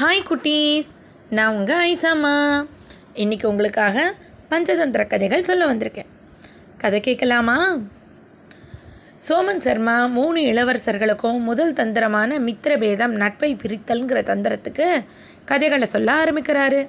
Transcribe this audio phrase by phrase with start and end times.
[0.00, 0.88] Hi குட்டீஸ்.
[1.30, 2.66] நான் உங்கள் ஐசாமா.
[3.14, 4.14] இன்றைக்கி உங்களுக்காக
[4.50, 6.06] பஞ்சதந்திர கதைகள் சொல்ல வந்திருக்கேன்.
[6.78, 7.76] கதை கேட்கலாமா?
[9.28, 15.04] சோமன் சர்மா மூணு இளவரசர்களுக்கும் முதல் தந்திரமான மித்திரபேதம் நட்பை பிரித்தல்ங்கிற தந்திரத்துக்கு
[15.44, 16.88] கதைகளை சொல்ல ஆரம்பிக்கிறாரு.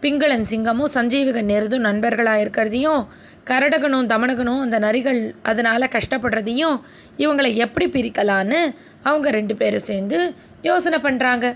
[0.00, 3.06] பிங்களன் சிங்கமும் சஞ்சீவிகன் நேருதும் நண்பர்களாக இருக்கிறதையும்
[3.46, 6.80] கரடகனும் தமனகனும் அந்த நரிகள் அதனால் கஷ்டப்படுறதையும்
[7.18, 11.54] இவங்களை எப்படி பிரிக்கலான்னு அவங்க ரெண்டு பேரும் சேர்ந்து யோசனை பண்ணுறாங்க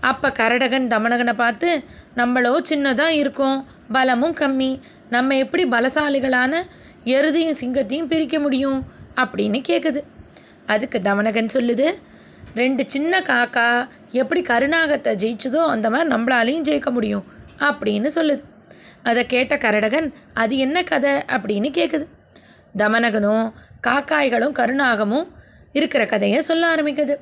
[0.00, 1.84] அப்போ கரடகன் தமனகனை பார்த்து
[2.16, 4.80] நம்மளோ சின்னதாக இருக்கோம் பலமும் கம்மி.
[5.10, 6.62] நம்ம எப்படி பலசாலிகளான
[7.04, 8.86] எருதையும் சிங்கத்தையும் பிரிக்க முடியும்?
[9.16, 10.00] அப்படின்னு கேட்குது
[10.66, 11.94] அதுக்கு தமனகன் சொல்லுது
[12.54, 17.24] ரெண்டு சின்ன காக்கா எப்படி கருணாகத்தை ஜெயிச்சதோ அந்த மாதிரி நம்மளாலையும் ஜெயிக்க முடியும்
[17.58, 18.42] அப்படின்னு சொல்லுது.
[19.02, 21.12] அதை கேட்ட கரடகன் அது என்ன கதை?
[21.12, 22.06] அப்படின்னு கேட்குது
[22.78, 23.52] தமனகனும்
[23.86, 25.26] காக்காய்களும் கருணாகமும்
[25.72, 27.16] இருக்கிற கதையை சொல்ல ஆரம்பிக்குது.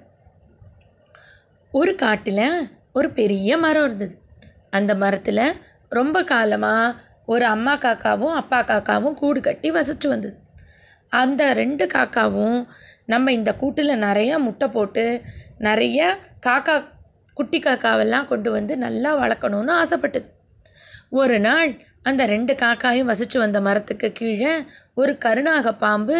[1.78, 2.46] ஒரு காட்டில்
[2.92, 4.14] ஒரு பெரிய மரம் இருந்தது.
[4.70, 5.46] அந்த மரத்தில்
[5.88, 10.36] ரொம்ப காலமாக ஒரு அம்மா காக்காவும் அப்பா காக்காவும் கூடு கட்டி வசிச்சு வந்தது.
[11.12, 12.58] அந்த ரெண்டு காக்காவும்
[13.06, 15.04] நம்ம இந்த கூட்டில் நிறைய முட்டை போட்டு
[15.58, 15.98] நிறைய
[16.46, 16.76] காக்கா
[17.34, 20.28] குட்டி காக்காவெல்லாம் கொண்டு வந்து நல்லா வளர்க்கணும்னு ஆசைப்பட்டது.
[21.10, 21.70] ஒரு நாள்
[22.02, 24.54] அந்த ரெண்டு காக்காயும் வசித்து வந்த மரத்துக்கு கீழே
[24.94, 26.18] ஒரு கருணாக பாம்பு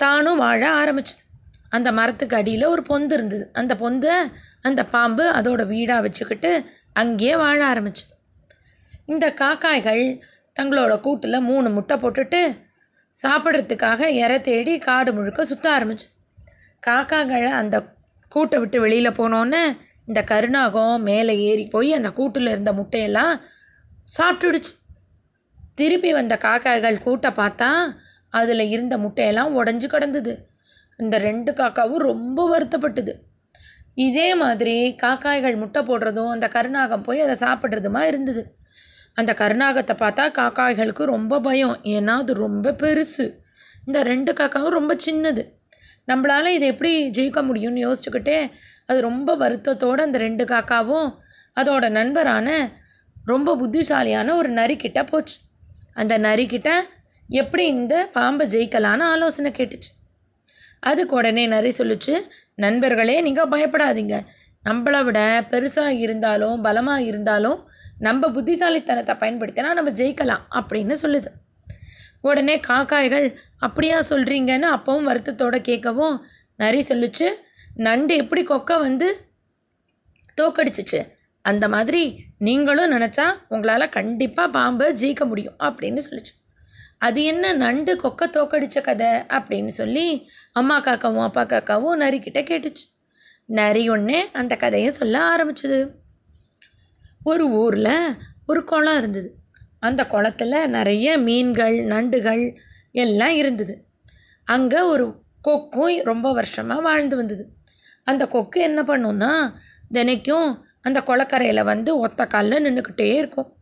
[0.00, 1.19] தானும் வாழ ஆரம்பிச்சது.
[1.70, 3.50] அந்த மரத்துக்கு அடியில் ஒரு பொந்து இருந்தது.
[3.52, 4.16] அந்த பொந்தை
[4.60, 8.14] அந்த பாம்பு அதோட வீடாக வச்சுக்கிட்டு அங்கேயே வாழ ஆரம்பிச்சது
[9.06, 10.20] இந்த காக்காய்கள்
[10.60, 12.58] தங்களோட கூட்டில் மூணு முட்டை போட்டுட்டு
[13.22, 16.12] சாப்பிட்றதுக்காக இற தேடி காடு முழுக்க சுற்ற ஆரம்பிச்சது
[16.86, 17.76] காக்காய்களை அந்த
[18.34, 19.62] கூட்டை விட்டு வெளியில் போனோன்னே
[20.06, 23.40] இந்த கருணாகம் மேலே ஏறி போய் அந்த கூட்டில் இருந்த முட்டையெல்லாம்
[24.18, 24.72] சாப்பிட்டுடுச்சு.
[25.74, 27.70] திருப்பி வந்த காக்காய்கள் கூட்டை பார்த்தா
[28.30, 30.49] அதில் இருந்த முட்டையெல்லாம் உடஞ்சி கிடந்தது.
[31.00, 33.12] இந்த ரெண்டு காக்காவும் ரொம்ப வருத்தப்பட்டது.
[33.94, 38.42] இதே மாதிரி காக்காய்கள் முட்டை போடுறதும் அந்த கருணாகம் போய் அதை சாப்பிட்றதுமா இருந்தது.
[39.14, 41.76] அந்த கருணாகத்தை பார்த்தா காக்காய்களுக்கு ரொம்ப பயம்.
[41.82, 43.26] ஏன்னா அது ரொம்ப பெருசு.
[43.86, 45.44] இந்த ரெண்டு காக்காவும் ரொம்ப சின்னது.
[46.06, 48.38] நம்மளால் இதை எப்படி ஜெயிக்க முடியும்னு யோசிச்சுக்கிட்டே
[48.86, 51.08] அது ரொம்ப வருத்தத்தோடு அந்த ரெண்டு காக்காவும்
[51.56, 52.48] அதோட நண்பரான
[53.24, 55.38] ரொம்ப புத்திசாலியான ஒரு நரிக்கிட்ட போச்சு.
[55.94, 56.70] அந்த நரிக்கிட்ட
[57.28, 59.90] எப்படி இந்த பாம்பை ஜெயிக்கலான்னு ஆலோசனை கேட்டுச்சு.
[60.80, 62.14] அதுக்கு உடனே நரி சொல்லிச்சு
[62.54, 64.26] நண்பர்களே நீங்கள் பயப்படாதீங்க.
[64.64, 67.68] நம்மளை விட பெருசாக இருந்தாலும் பலமாக இருந்தாலும்
[67.98, 71.30] நம்ம புத்திசாலித்தனத்தை பயன்படுத்தினா நம்ம ஜெயிக்கலாம் அப்படின்னு சொல்லுது.
[72.20, 76.16] உடனே காக்காய்கள் அப்படியா சொல்கிறீங்கன்னு அப்பவும் வருத்தத்தோடு கேட்கவும்
[76.56, 77.28] நரி சொல்லிச்சு
[77.74, 79.08] நண்டு எப்படி கொக்கை வந்து
[80.40, 81.00] தோக்கடிச்சிச்சு?
[81.42, 82.02] அந்த மாதிரி
[82.38, 86.34] நீங்களும் நினச்சா உங்களால் கண்டிப்பாக பாம்பை ஜெயிக்க முடியும் அப்படின்னு சொல்லிச்சு.
[87.00, 92.84] அது என்ன நண்டு கொக்கை தோக்கடிச்ச கதை அப்படின்னு சொல்லி அம்மா காக்காவும் அப்பா காக்காவும் நரிக்கிட்ட கேட்டுச்சு.
[93.44, 95.78] நரி ஒன்றே அந்த கதையை சொல்ல ஆரம்பிச்சது.
[97.24, 98.16] ஒரு ஊரில்
[98.46, 99.34] ஒரு குளம் இருந்தது.
[99.78, 102.56] அந்த குளத்தில் நிறைய மீன்கள் நண்டுகள்
[102.92, 103.86] எல்லாம் இருந்தது.
[104.44, 107.44] அங்கே ஒரு கொக்கும் ரொம்ப வருஷமாக வாழ்ந்து வந்தது.
[108.04, 109.32] அந்த கொக்கு என்ன பண்ணுன்னா
[109.92, 113.56] தினைக்கும் அந்த குளக்கரையில் வந்து ஒத்த காலில் நின்றுக்கிட்டே இருக்கும்.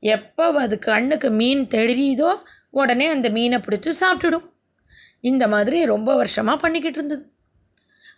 [0.00, 2.30] எப்போ அது கண்ணுக்கு மீன் தெரியுதோ
[2.70, 4.46] உடனே அந்த மீனை பிடிச்சி சாப்பிட்டுடும்.
[5.20, 7.32] இந்த மாதிரி ரொம்ப வருஷமாக பண்ணிக்கிட்டு இருந்தது.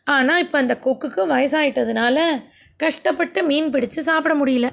[0.04, 2.44] ஆனால் இப்போ அந்த கொக்குக்கு வயசாயிட்டதுனால
[2.76, 4.68] கஷ்டப்பட்டு மீன் பிடிச்சு சாப்பிட முடியல.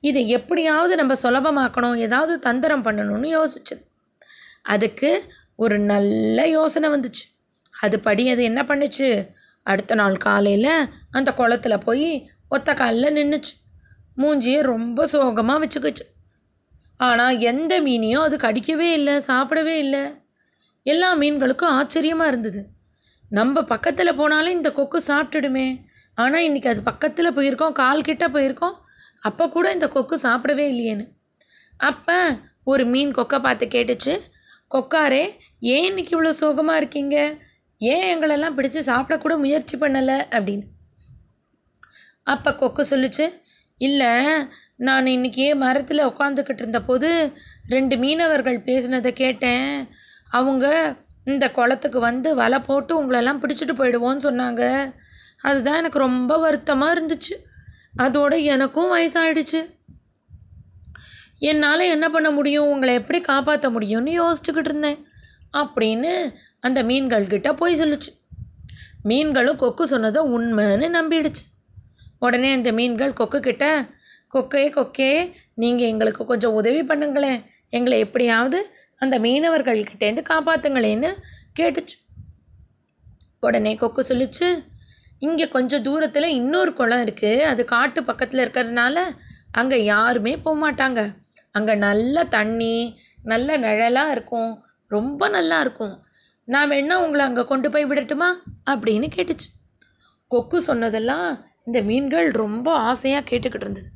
[0.00, 3.82] இதை எப்படியாவது நம்ம சுலபமாக்கணும் ஏதாவது தந்திரம் பண்ணணும்னு யோசிச்சது
[4.62, 5.10] அதுக்கு
[5.56, 7.24] ஒரு நல்ல யோசனை வந்துச்சு.
[7.70, 9.28] அது படி அது என்ன பண்ணுச்சு?
[9.62, 13.52] அடுத்த நாள் காலையில் அந்த குளத்துல போய் ஒத்த காலில் நின்றுச்சு
[14.16, 16.04] மூஞ்சியை ரொம்ப சோகமாக வச்சுக்கிச்சு.
[17.00, 20.22] ஆனால் எந்த மீனையும் அது கடிக்கவே இல்லை சாப்பிடவே இல்லை.
[20.82, 22.60] எல்லா மீன்களுக்கும் ஆச்சரியமாக இருந்தது.
[23.30, 25.84] நம்ம பக்கத்தில் போனாலும் இந்த கொக்கு சாப்பிட்டுடுமே.
[26.14, 28.76] ஆனால் இன்றைக்கி அது பக்கத்தில் போயிருக்கோம் கால் கிட்ட போயிருக்கோம்.
[29.20, 31.06] அப்போ கூட இந்த கொக்கு சாப்பிடவே இல்லையேன்னு.
[31.76, 34.14] அப்போ ஒரு மீன் கொக்கை பார்த்து கேட்டுச்சு.
[34.70, 35.24] கொக்காரே
[35.58, 37.16] ஏன் இன்னைக்கு இவ்வளோ சோகமாக இருக்கீங்க?
[37.78, 40.18] ஏன் எங்களெல்லாம் பிடிச்சி சாப்பிடக்கூட முயற்சி பண்ணலை?
[40.36, 40.66] அப்படின்னு.
[42.22, 43.32] அப்போ கொக்கு சொல்லிச்சு
[43.76, 44.12] இல்லை
[44.76, 47.32] நான் இன்றைக்கி மரத்தில் உட்காந்துக்கிட்டு இருந்தபோது
[47.68, 49.88] ரெண்டு மீனவர்கள் பேசினதை கேட்டேன்.
[50.30, 54.92] அவங்க இந்த குளத்துக்கு வந்து வலை போட்டு உங்களெல்லாம் பிடிச்சிட்டு போயிடுவோன்னு சொன்னாங்க.
[55.40, 57.32] அதுதான் எனக்கு ரொம்ப வருத்தமாக இருந்துச்சு.
[57.96, 59.74] அதோடு எனக்கும் வயசாயிடுச்சு.
[61.38, 62.66] என்னால் என்ன பண்ண முடியும்?
[62.66, 65.06] உங்களை எப்படி காப்பாற்ற முடியும்னு யோசிச்சுக்கிட்டு இருந்தேன்.
[65.52, 68.20] அப்படின்னு அந்த மீன்கள்கிட்ட போய் சொல்லுச்சு.
[69.02, 71.44] மீன்களும் கொக்கு சொன்னதை உண்மைன்னு நம்பிடுச்சு.
[72.18, 73.88] உடனே அந்த மீன்கள் கொக்கு கிட்ட
[74.34, 75.10] கொக்கே கொக்கே
[75.62, 77.40] நீங்கள் எங்களுக்கு கொஞ்சம் உதவி பண்ணுங்களேன்.
[77.76, 78.58] எங்களை எப்படியாவது
[79.02, 81.10] அந்த மீனவர்கள்கிட்டேருந்து காப்பாற்றுங்களேன்னு
[81.60, 81.96] கேட்டுச்சு.
[83.46, 84.48] உடனே கொக்கு சொல்லிச்சு
[85.18, 88.96] இங்கே கொஞ்சம் தூரத்தில் இன்னொரு குளம் இருக்குது அது காட்டு பக்கத்தில் இருக்கிறதுனால
[89.60, 91.00] அங்கே யாருமே போக மாட்டாங்க
[91.50, 92.76] அங்கே நல்ல தண்ணி
[93.22, 94.50] நல்ல நிழலாக இருக்கும்.
[94.90, 95.94] ரொம்ப நல்லா இருக்கும்.
[96.48, 98.28] நான் வேணா உங்களை அங்கே கொண்டு போய் விடட்டுமா?
[98.70, 99.48] அப்படின்னு கேட்டுச்சு.
[100.30, 101.28] கொக்கு சொன்னதெல்லாம்
[101.64, 103.88] இந்த மீன்கள் ரொம்ப ஆசையாக கேட்டுக்கிட்டு இருந்தது.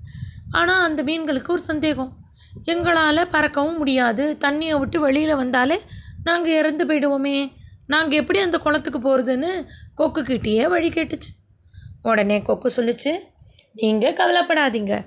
[0.51, 2.17] ஆனால் அந்த மீன்களுக்கு ஒரு சந்தேகம்.
[2.65, 4.37] எங்களால் பறக்கவும் முடியாது.
[4.41, 5.81] தண்ணியை விட்டு வெளியில் வந்தாலே
[6.25, 7.53] நாங்கள் இறந்து போயிடுவோமே.
[7.87, 11.31] நாங்கள் எப்படி அந்த குளத்துக்கு போகிறதுன்னு கொக்கு கிட்டேயே வழி கேட்டுச்சு.
[12.03, 13.13] உடனே கொக்கு சொல்லிச்சு
[13.73, 15.07] நீங்கள் கவலைப்படாதீங்க.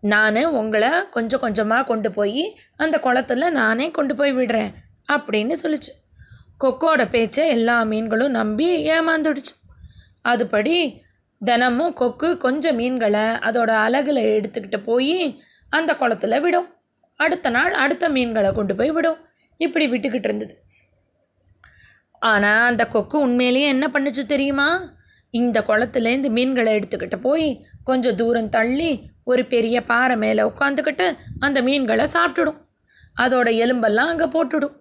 [0.00, 4.74] நான் உங்களை கொஞ்சம் கொஞ்சமாக கொண்டு போய் அந்த குளத்துல நானே கொண்டு போய் விடுறேன்
[5.12, 5.92] அப்படின்னு சொல்லிச்சு.
[6.64, 9.54] கொக்கோட பேச்சை எல்லா மீன்களும் நம்பி ஏமாந்துடுச்சு.
[10.28, 10.98] அதுபடி
[11.44, 16.68] தினமும் கொக்கு கொஞ்சம் மீன்களை அதோட அலகில் எடுத்துக்கிட்டு போய் அந்த குளத்துல விடும்.
[17.16, 19.18] அடுத்த நாள் அடுத்த மீன்களை கொண்டு போய் விடும்.
[19.56, 20.54] இப்படி விட்டுக்கிட்டு இருந்தது.
[22.18, 24.96] ஆனால் அந்த கொக்கு உண்மையிலேயே என்ன பண்ணுச்சு தெரியுமா?
[25.30, 28.90] இந்த குளத்துலேருந்து மீன்களை எடுத்துக்கிட்டு போய் கொஞ்சம் தூரம் தள்ளி
[29.24, 31.06] ஒரு பெரிய பாறை மேலே உட்காந்துக்கிட்டு
[31.40, 32.60] அந்த மீன்களை சாப்பிட்டுடும்.
[33.20, 34.76] அதோட எலும்பெல்லாம் அங்கே போட்டுடும்.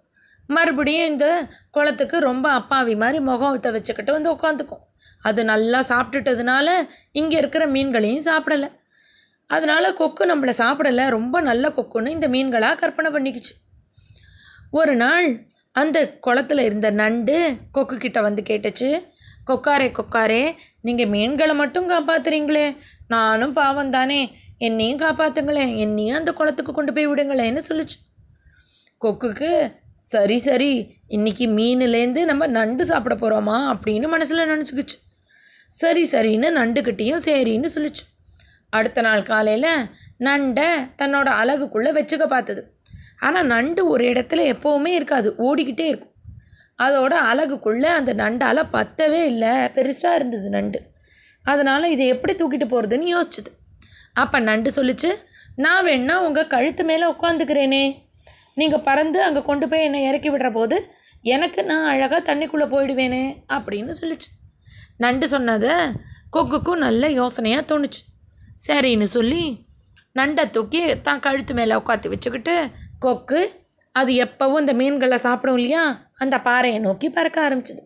[0.47, 4.83] மறுபடியும் இந்த குளத்துக்கு ரொம்ப அப்பாவி மாதிரி முகத்தை வச்சுக்கிட்டு வந்து உட்காந்துக்கும்
[5.21, 6.69] அது நல்லா சாப்பிட்டுட்டதுனால
[7.11, 8.69] இங்கே இருக்கிற மீன்களையும் சாப்பிடலை.
[9.45, 11.09] அதனால் கொக்கு நம்மளை சாப்பிடலை.
[11.09, 13.53] ரொம்ப நல்ல கொக்குன்னு இந்த மீன்களாக கற்பனை பண்ணிக்கிச்சு.
[14.71, 19.03] ஒரு நாள் அந்த குளத்துல இருந்த நண்டு கொக்கு கிட்ட வந்து கேட்டுச்சு.
[19.47, 22.77] கொக்காரே கொக்காரே நீங்கள் மீன்களை மட்டும் காப்பாத்துறீங்களே.
[23.07, 24.35] நானும் பாவம் தானே.
[24.57, 25.77] என்னையும் காப்பாத்துங்களேன்.
[25.77, 27.97] என்னையும் அந்த குளத்துக்கு கொண்டு போய் விடுங்களேன்னு சொல்லுச்சு.
[29.05, 29.51] கொக்குக்கு
[30.11, 34.97] சரி சரி இன்னைக்கு மீன்லேருந்து நம்ம நண்டு சாப்பிட போகிறோமா அப்படின்னு மனசில் நினச்சிக்கிச்சு.
[35.67, 38.03] சரி சரின்னு நண்டுக்கிட்டேயும் சரின்னு சொல்லிச்சு.
[38.69, 39.89] அடுத்த நாள் காலையில்
[40.19, 42.73] நண்டை தன்னோட அழகுக்குள்ளே வச்சுக்க பார்த்தது.
[43.19, 46.13] ஆனால் நண்டு ஒரு இடத்துல எப்போவுமே இருக்காது ஓடிக்கிட்டே இருக்கும்.
[46.77, 50.81] அதோட அழகுக்குள்ளே அந்த நண்டால் பத்தவே இல்லை பெருசாக இருந்தது நண்டு.
[51.43, 53.53] அதனால் இதை எப்படி தூக்கிட்டு போகிறதுன்னு யோசிச்சுது.
[54.13, 55.15] அப்போ நண்டு சொல்லிச்சு
[55.55, 58.05] நான் வேணா உங்கள் கழுத்து மேலே உட்காந்துக்கிறேனே.
[58.59, 60.77] நீங்கள் பறந்து அங்கே கொண்டு போய் என்னை இறக்கி விடுற போது
[61.23, 63.23] எனக்கு நான் அழகாக தண்ணிக்குள்ளே போயிடுவேனே
[63.55, 64.29] அப்படின்னு சொல்லிச்சு.
[65.03, 65.73] நண்டு சொன்னதை
[66.35, 68.01] கொக்குக்கும் நல்ல யோசனையாக தோணுச்சு.
[68.67, 69.43] சரின்னு சொல்லி
[70.15, 72.55] நண்டை தூக்கி தான் கழுத்து மேலே உட்காந்து வச்சுக்கிட்டு
[72.99, 73.41] கொக்கு
[73.95, 75.83] அது எப்போவும் இந்த மீன்களை சாப்பிடும் இல்லையா?
[76.23, 77.83] அந்த பாறையை நோக்கி பறக்க ஆரம்பிச்சிது.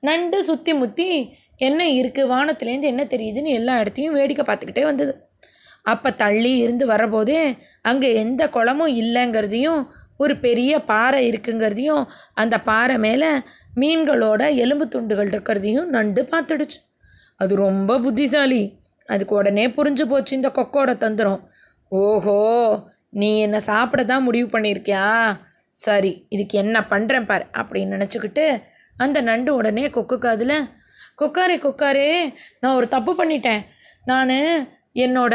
[0.00, 1.08] நண்டு சுற்றி முற்றி
[1.56, 5.12] என்ன இருக்குது வானத்துலேருந்து என்ன தெரியுதுன்னு எல்லா இடத்தையும் வேடிக்கை பார்த்துக்கிட்டே வந்தது.
[5.86, 7.36] அப்போ தள்ளி இருந்து வரபோது
[7.88, 9.82] அங்கே எந்த குளமும் இல்லைங்கிறதையும்
[10.22, 12.04] ஒரு பெரிய பாறை இருக்குங்கிறதையும்
[12.40, 13.30] அந்த பாறை மேலே
[13.80, 16.78] மீன்களோட எலும்பு துண்டுகள் இருக்கிறதையும் நண்டு பார்த்துடுச்சு.
[17.40, 18.62] அது ரொம்ப புத்திசாலி.
[19.08, 21.40] அதுக்கு உடனே புரிஞ்சு போச்சு இந்த கொக்கோட தந்திரம்.
[21.92, 22.38] ஓஹோ
[23.20, 25.02] நீ என்னை சாப்பிட தான் முடிவு பண்ணியிருக்கியா?
[25.74, 28.46] சரி இதுக்கு என்ன பண்ணுறேன் பாரு அப்படின்னு நினச்சிக்கிட்டு
[28.96, 30.56] அந்த நண்டு உடனே கொக்கு காதில்
[31.20, 32.08] கொக்காரே கொக்காரே
[32.60, 33.62] நான் ஒரு தப்பு பண்ணிட்டேன்.
[34.10, 34.34] நான்
[34.94, 35.34] என்னோட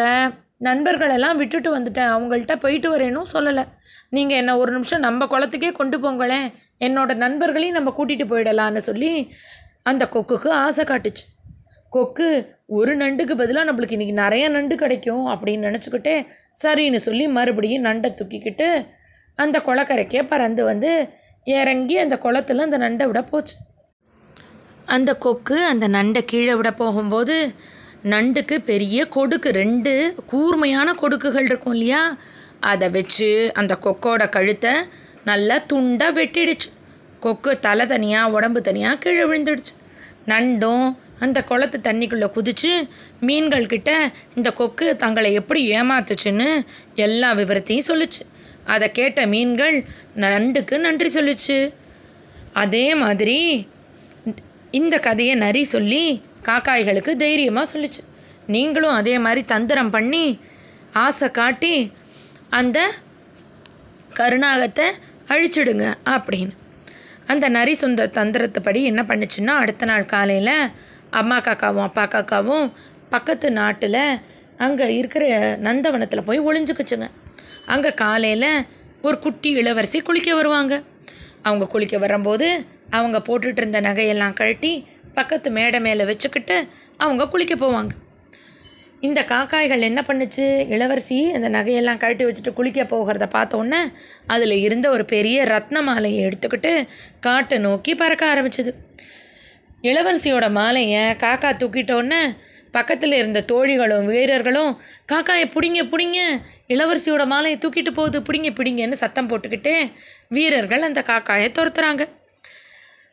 [0.58, 2.12] நண்பர்களெல்லாம் விட்டுட்டு வந்துட்டேன்.
[2.16, 3.64] அவங்கள்ட்ட போயிட்டு வரேனும் சொல்லலை.
[4.10, 6.48] நீங்கள் என்னை ஒரு நிமிஷம் நம்ம குளத்துக்கே கொண்டு போங்களேன்.
[6.80, 9.32] என்னோட நண்பர்களையும் நம்ம கூட்டிகிட்டு போயிடலான்னு சொல்லி
[9.84, 11.26] அந்த கொக்குக்கு ஆசை காட்டுச்சு.
[11.90, 16.16] கொக்கு ஒரு நண்டுக்கு பதிலாக நம்மளுக்கு இன்றைக்கி நிறைய நண்டு கிடைக்கும் அப்படின்னு நினச்சிக்கிட்டே
[16.64, 18.88] சரின்னு சொல்லி மறுபடியும் நண்டை தூக்கிக்கிட்டு
[19.36, 21.10] அந்த குளக்கரைக்கே பறந்து வந்து
[21.44, 23.56] இறங்கி அந்த குளத்துல அந்த நண்டை விட போச்சு.
[24.86, 27.54] அந்த கொக்கு அந்த நண்டை கீழே விட போகும்போது
[28.04, 32.18] நண்டுக்கு பெரிய கொடுக்கு ரெண்டு கூர்மையான கொடுக்குகள் இருக்கும் இல்லையா?
[32.60, 34.74] அதை வச்சு அந்த கொக்கோட கழுத்தை
[35.24, 36.70] நல்லா துண்டாக வெட்டிடுச்சு.
[37.20, 39.74] கொக்கு தலை தனியாக உடம்பு தனியாக கீழே விழுந்துடுச்சு.
[40.28, 42.88] நண்டும் அந்த குளத்து தண்ணிக்குள்ளே குதிச்சு
[43.20, 46.66] மீன்கள் கிட்ட இந்த கொக்கு தங்களை எப்படி ஏமாத்துச்சுன்னு
[46.96, 48.24] எல்லா விவரத்தையும் சொல்லுச்சு.
[48.66, 51.74] அதை கேட்ட மீன்கள் நண்டுக்கு நன்றி சொல்லுச்சு.
[52.54, 53.68] அதே மாதிரி
[54.72, 58.02] இந்த கதையை நரி சொல்லி காக்காய்களுக்கு தைரியமாக சொல்லுச்சு.
[58.48, 60.40] நீங்களும் அதே மாதிரி தந்திரம் பண்ணி
[60.94, 61.74] ஆசை காட்டி
[62.60, 62.80] அந்த
[64.20, 64.86] கருணாகத்தை
[65.28, 66.54] அழிச்சிடுங்க அப்படின்னு.
[67.26, 70.56] அந்த நரி சொந்த தந்திரத்தைப்படி என்ன பண்ணுச்சுன்னா அடுத்த நாள் காலையில்
[71.10, 72.66] அம்மா காக்காவும் அப்பா காக்காவும்
[73.10, 74.02] பக்கத்து நாட்டில்
[74.58, 75.24] அங்கே இருக்கிற
[75.62, 77.08] நந்தவனத்தில் போய் ஒளிஞ்சுக்குச்சுங்க.
[77.66, 78.66] அங்கே காலையில்
[79.02, 80.84] ஒரு குட்டி இளவரசி குளிக்க வருவாங்க.
[81.42, 82.48] அவங்க குளிக்க வரும்போது
[82.90, 87.90] அவங்க போட்டுட்டு இருந்த நகையெல்லாம் கழட்டி பக்கத்து மேடை மேலே வச்சுக்கிட்டு அவங்க குளிக்க போவாங்க.
[89.00, 90.46] இந்த காக்காய்கள் என்ன பண்ணுச்சு?
[90.70, 93.82] இளவரசி அந்த நகையெல்லாம் கழட்டி வச்சுட்டு குளிக்க போகிறத பார்த்தோன்னே
[94.26, 96.88] அதில் இருந்த ஒரு பெரிய ரத்ன மாலையை எடுத்துக்கிட்டு
[97.20, 98.72] காட்டை நோக்கி பறக்க ஆரம்பிச்சது.
[99.82, 102.22] இளவரசியோட மாலையை காக்கா தூக்கிட்டோன்னே
[102.72, 104.72] பக்கத்தில் இருந்த தோழிகளும் வீரர்களும்
[105.12, 106.20] காக்காயை பிடிங்க பிடிங்க
[106.68, 109.92] இளவரசியோட மாலையை தூக்கிட்டு போகுது பிடிங்க பிடிங்கன்னு சத்தம் போட்டுக்கிட்டு
[110.30, 112.04] வீரர்கள் அந்த காக்காயை துரத்துறாங்க.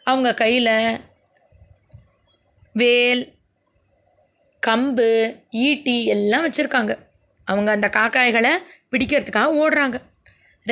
[0.05, 0.73] அவங்க கையில்
[2.81, 3.23] வேல்
[4.67, 5.09] கம்பு
[5.67, 6.93] ஈட்டி எல்லாம் வச்சுருக்காங்க.
[7.49, 8.53] அவங்க அந்த காக்காய்களை
[8.93, 9.97] பிடிக்கிறதுக்காக ஓடுறாங்க.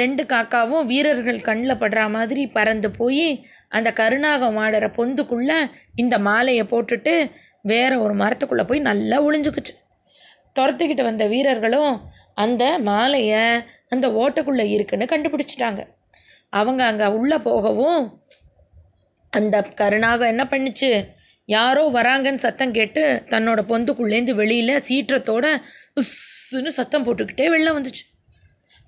[0.01, 3.27] ரெண்டு காக்காவும் வீரர்கள் கண்ணில் படுற மாதிரி பறந்து போய்
[3.69, 5.59] அந்த கருநாகம் ஆடுற பொந்துக்குள்ளே
[6.03, 7.15] இந்த மாலையை போட்டுட்டு
[7.73, 9.75] வேற ஒரு மரத்துக்குள்ளே போய் நல்லா ஒளிஞ்சுக்குச்சு.
[10.59, 11.95] துரத்துக்கிட்டு வந்த வீரர்களும்
[12.45, 13.45] அந்த மாலையை
[13.89, 15.83] அந்த ஓட்டைக்குள்ளே இருக்குன்னு கண்டுபிடிச்சிட்டாங்க.
[16.61, 18.01] அவங்க அங்கே உள்ளே போகவும்
[19.33, 20.91] அந்த கருணாகம் என்ன பண்ணுச்சு?
[21.45, 25.47] யாரோ வராங்கன்னு சத்தம் கேட்டு தன்னோட பொந்துக்குள்ளேருந்து வெளியில் சீற்றத்தோட
[26.01, 28.05] உஸ்ஸுன்னு சத்தம் போட்டுக்கிட்டே வெளில வந்துச்சு.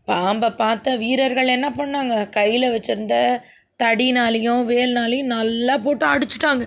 [0.04, 2.28] பாம்பை பார்த்த வீரர்கள் என்ன பண்ணாங்க?
[2.28, 3.14] கையில் வச்சுருந்த
[3.82, 6.64] தடினாலையும் வேல்னாலையும் நல்லா போட்டு அடிச்சிட்டாங்க.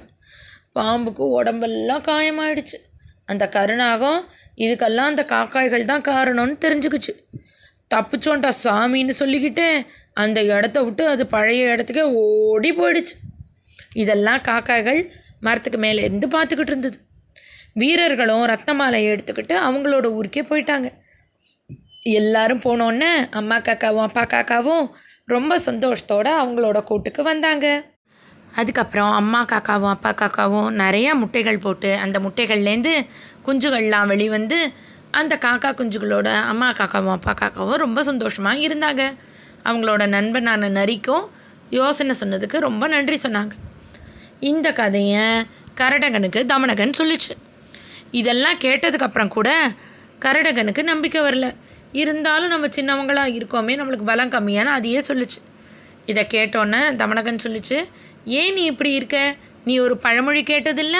[0.73, 2.77] பாம்புக்கு உடம்பெல்லாம் காயமாயிடுச்சு.
[3.25, 4.27] அந்த கருணாகம்
[4.57, 7.13] இதுக்கெல்லாம் அந்த காக்காய்கள் தான் காரணம்னு தெரிஞ்சுக்குச்சு.
[7.95, 13.15] தப்பிச்சோன்டா சாமின்னு சொல்லிக்கிட்டு அந்த இடத்த விட்டு அது பழைய இடத்துக்கே ஓடி போயிடுச்சு.
[13.93, 16.97] இதெல்லாம் காக்காய்கள் மரத்துக்கு மேலே இருந்து பார்த்துக்கிட்டு இருந்தது.
[17.73, 20.87] வீரர்களும் ரத்த மாலையை எடுத்துக்கிட்டு அவங்களோட ஊருக்கே போயிட்டாங்க.
[22.03, 24.85] எல்லாரும் போனோன்னே அம்மா காக்காவும் அப்பா காக்காவும்
[25.25, 27.65] ரொம்ப சந்தோஷத்தோடு அவங்களோட கூட்டுக்கு வந்தாங்க.
[28.55, 32.93] அதுக்கப்புறம் அம்மா காக்காவும் அப்பா காக்காவும் நிறையா முட்டைகள் போட்டு அந்த முட்டைகள்லேருந்து
[33.45, 34.59] குஞ்சுகள்லாம் வெளிவந்து
[35.11, 39.03] அந்த காக்கா குஞ்சுகளோட அம்மா காக்காவும் அப்பா காக்காவும் ரொம்ப சந்தோஷமாக இருந்தாங்க.
[39.63, 41.25] அவங்களோட நண்பனான நரிக்கும்
[41.69, 43.51] யோசனை சொன்னதுக்கு ரொம்ப நன்றி சொன்னாங்க.
[44.39, 45.41] இந்த கதையை
[45.75, 47.37] கரடகனுக்கு தமனகன் சொல்லுச்சு.
[48.11, 49.71] இதெல்லாம் கேட்டதுக்கப்புறம் கூட
[50.19, 51.55] கரடகனுக்கு நம்பிக்கை வரல.
[51.91, 55.41] இருந்தாலும் நம்ம சின்னவங்களாக இருக்கோமே நம்மளுக்கு பலம் கம்மியான அதையே சொல்லுச்சு.
[56.05, 57.87] இதை கேட்டோன்னே தமனகன் சொல்லுச்சு
[58.25, 59.35] ஏன் நீ இப்படி இருக்க?
[59.65, 60.95] நீ ஒரு பழமொழி கேட்டதில்ல?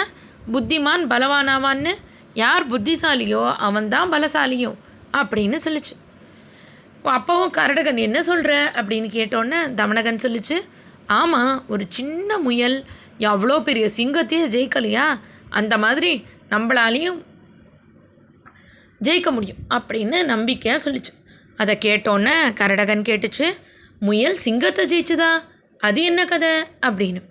[0.52, 1.94] புத்திமான் பலவானாவான்னு?
[2.34, 4.74] யார் புத்திசாலியோ அவன்தான் பலசாலியும்
[5.12, 5.96] அப்படின்னு சொல்லுச்சு.
[7.04, 10.60] அப்போவும் கரடகன் என்ன சொல்கிற அப்படின்னு கேட்டோன்னே தமனகன் சொல்லுச்சு
[11.06, 12.84] ஆமாம் ஒரு சின்ன முயல்
[13.20, 15.20] எவ்வளோ பெரிய சிங்கத்தையே ஜெயிக்கலையா?
[15.48, 17.24] அந்த மாதிரி நம்மளாலையும்
[19.04, 21.12] ஜெயிக்க முடியும் அப்படின்னு நம்பிக்கையாக சொல்லிச்சு.
[21.56, 23.54] அதை கேட்டோன்னே கரடகன் கேட்டுச்சு
[24.00, 25.30] முயல் சிங்கத்தை ஜெயிச்சுதா?
[25.78, 26.60] அது என்ன கதை?
[26.86, 27.22] அப்படின்னு.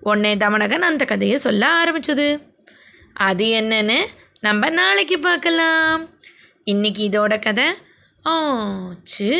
[0.00, 2.42] உடனே தமனகன் அந்த கதையை சொல்ல ஆரம்பிச்சது.
[3.12, 4.06] அது என்னன்னு
[4.40, 6.08] நம்ம நாளைக்கு பார்க்கலாம்.
[6.64, 7.64] இன்னைக்கு இதோட கதை
[8.22, 9.30] ஆச்சு.